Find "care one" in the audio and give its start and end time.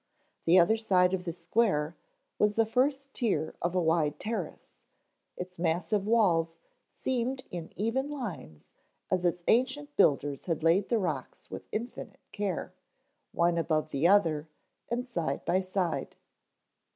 12.31-13.59